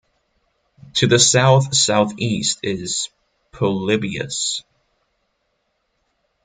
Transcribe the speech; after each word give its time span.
To 0.95 1.05
the 1.05 1.19
south-southeast 1.19 2.61
is 2.63 3.09
Polybius. 3.51 4.63